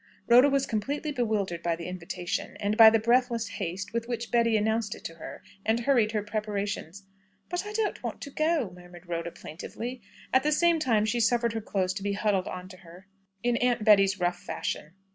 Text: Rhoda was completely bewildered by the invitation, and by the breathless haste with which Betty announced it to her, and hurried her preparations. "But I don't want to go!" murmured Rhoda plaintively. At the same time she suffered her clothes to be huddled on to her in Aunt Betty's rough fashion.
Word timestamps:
Rhoda 0.27 0.49
was 0.49 0.65
completely 0.65 1.11
bewildered 1.11 1.61
by 1.61 1.75
the 1.75 1.85
invitation, 1.87 2.57
and 2.59 2.75
by 2.75 2.89
the 2.89 2.97
breathless 2.97 3.47
haste 3.49 3.93
with 3.93 4.07
which 4.07 4.31
Betty 4.31 4.57
announced 4.57 4.95
it 4.95 5.03
to 5.03 5.13
her, 5.13 5.43
and 5.63 5.81
hurried 5.81 6.11
her 6.13 6.23
preparations. 6.23 7.03
"But 7.49 7.67
I 7.67 7.73
don't 7.73 8.01
want 8.01 8.19
to 8.21 8.31
go!" 8.31 8.71
murmured 8.75 9.05
Rhoda 9.07 9.29
plaintively. 9.29 10.01
At 10.33 10.41
the 10.41 10.51
same 10.51 10.79
time 10.79 11.05
she 11.05 11.19
suffered 11.19 11.53
her 11.53 11.61
clothes 11.61 11.93
to 11.93 12.01
be 12.01 12.13
huddled 12.13 12.47
on 12.47 12.67
to 12.69 12.77
her 12.77 13.05
in 13.43 13.57
Aunt 13.57 13.83
Betty's 13.83 14.19
rough 14.19 14.39
fashion. 14.39 14.93